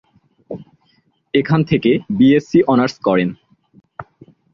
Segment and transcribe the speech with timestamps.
[1.33, 3.29] এখান থেকে "BSc honours" করেন।